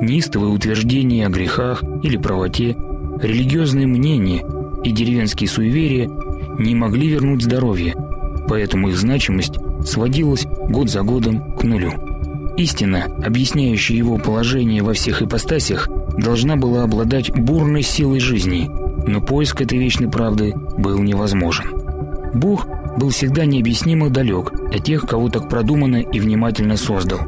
неистовые 0.00 0.52
утверждения 0.52 1.26
о 1.26 1.30
грехах 1.30 1.82
или 2.02 2.16
правоте, 2.16 2.76
религиозные 3.20 3.86
мнения 3.86 4.44
и 4.84 4.90
деревенские 4.90 5.48
суеверия 5.48 6.10
не 6.58 6.74
могли 6.74 7.08
вернуть 7.08 7.42
здоровье, 7.42 7.94
поэтому 8.48 8.90
их 8.90 8.96
значимость 8.96 9.54
сводилось 9.84 10.46
год 10.46 10.90
за 10.90 11.02
годом 11.02 11.54
к 11.56 11.62
нулю. 11.62 11.92
Истина, 12.56 13.04
объясняющая 13.24 13.96
его 13.96 14.18
положение 14.18 14.82
во 14.82 14.92
всех 14.92 15.22
ипостасях, 15.22 15.88
должна 16.18 16.56
была 16.56 16.82
обладать 16.82 17.30
бурной 17.30 17.82
силой 17.82 18.20
жизни, 18.20 18.70
но 19.06 19.20
поиск 19.20 19.62
этой 19.62 19.78
вечной 19.78 20.10
правды 20.10 20.52
был 20.76 20.98
невозможен. 20.98 21.64
Бог 22.34 22.66
был 22.98 23.08
всегда 23.08 23.46
необъяснимо 23.46 24.10
далек 24.10 24.52
от 24.52 24.84
тех, 24.84 25.02
кого 25.02 25.28
так 25.30 25.48
продуманно 25.48 25.96
и 25.96 26.20
внимательно 26.20 26.76
создал. 26.76 27.20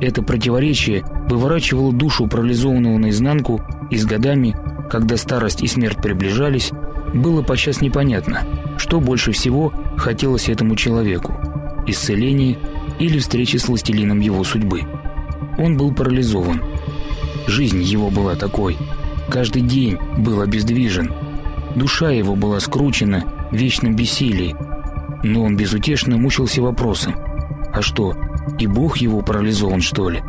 Это 0.00 0.22
противоречие 0.22 1.04
выворачивало 1.28 1.92
душу 1.92 2.26
парализованного 2.26 2.98
наизнанку, 2.98 3.62
и 3.90 3.96
с 3.96 4.04
годами, 4.04 4.56
когда 4.90 5.16
старость 5.16 5.62
и 5.62 5.66
смерть 5.66 5.98
приближались, 5.98 6.70
было 7.14 7.42
подчас 7.42 7.80
непонятно, 7.80 8.42
что 8.78 9.00
больше 9.00 9.32
всего 9.32 9.72
хотелось 9.96 10.48
этому 10.48 10.76
человеку– 10.76 11.34
исцеление 11.86 12.58
или 12.98 13.18
встречи 13.18 13.56
с 13.56 13.68
властелином 13.68 14.20
его 14.20 14.44
судьбы. 14.44 14.82
Он 15.58 15.76
был 15.76 15.94
парализован. 15.94 16.62
Жизнь 17.46 17.82
его 17.82 18.10
была 18.10 18.34
такой. 18.34 18.76
Каждый 19.30 19.62
день 19.62 19.98
был 20.18 20.40
обездвижен. 20.40 21.12
Душа 21.74 22.10
его 22.10 22.34
была 22.34 22.60
скручена 22.60 23.24
в 23.50 23.54
вечном 23.54 23.96
бессилии. 23.96 24.54
Но 25.22 25.44
он 25.44 25.56
безутешно 25.56 26.16
мучился 26.16 26.60
вопросом. 26.62 27.14
А 27.72 27.82
что, 27.82 28.14
и 28.58 28.66
Бог 28.66 28.98
его 28.98 29.22
парализован, 29.22 29.80
что 29.80 30.08
ли? 30.08 30.22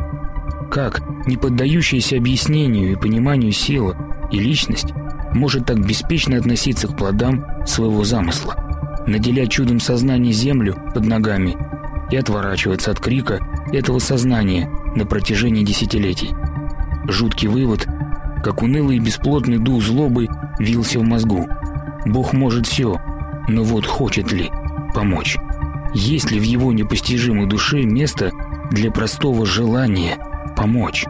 Как 0.70 1.02
не 1.26 1.36
поддающаяся 1.36 2.16
объяснению 2.16 2.92
и 2.92 2.96
пониманию 2.96 3.52
сила 3.52 3.96
и 4.30 4.38
личность 4.38 4.92
может 5.32 5.66
так 5.66 5.84
беспечно 5.86 6.36
относиться 6.36 6.88
к 6.88 6.96
плодам 6.96 7.44
своего 7.66 8.04
замысла, 8.04 8.56
наделять 9.06 9.50
чудом 9.50 9.80
сознания 9.80 10.32
землю 10.32 10.76
под 10.94 11.04
ногами 11.04 11.56
и 12.10 12.16
отворачиваться 12.16 12.90
от 12.90 13.00
крика 13.00 13.40
этого 13.72 13.98
сознания 13.98 14.70
на 14.94 15.06
протяжении 15.06 15.64
десятилетий. 15.64 16.34
Жуткий 17.08 17.48
вывод, 17.48 17.86
как 18.42 18.62
унылый 18.62 18.96
и 18.96 19.00
бесплотный 19.00 19.58
дух 19.58 19.82
злобы, 19.82 20.28
вился 20.58 20.98
в 20.98 21.02
мозгу. 21.02 21.46
Бог 22.06 22.32
может 22.32 22.66
все, 22.66 23.00
но 23.48 23.64
вот 23.64 23.86
хочет 23.86 24.32
ли 24.32 24.50
помочь? 24.94 25.36
Есть 25.94 26.30
ли 26.30 26.38
в 26.38 26.42
его 26.42 26.72
непостижимой 26.72 27.46
душе 27.46 27.82
место 27.82 28.32
для 28.70 28.90
простого 28.90 29.46
желания 29.46 30.18
помочь? 30.56 31.04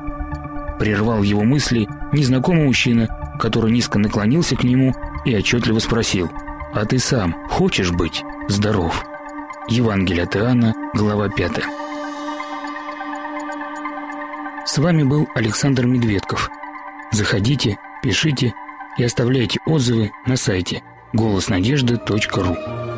Прервал 0.79 1.23
его 1.23 1.43
мысли 1.43 1.89
незнакомый 2.13 2.67
мужчина, 2.67 3.09
который 3.41 3.73
низко 3.73 3.99
наклонился 3.99 4.57
к 4.57 4.65
нему 4.65 4.95
и 5.25 5.37
отчетливо 5.37 5.81
спросил, 5.81 6.31
«А 6.73 6.85
ты 6.85 6.99
сам 6.99 7.35
хочешь 7.49 7.91
быть 7.91 8.23
здоров?» 8.49 9.05
Евангелие 9.69 10.23
от 10.23 10.37
Иоанна, 10.37 10.75
глава 10.95 11.29
5. 11.29 11.63
С 14.65 14.79
вами 14.79 15.03
был 15.03 15.29
Александр 15.35 15.87
Медведков. 15.87 16.51
Заходите, 17.11 17.79
пишите 18.03 18.55
и 18.97 19.05
оставляйте 19.05 19.61
отзывы 19.67 20.13
на 20.27 20.37
сайте 20.37 20.83
голоснадежды.ру. 21.13 22.98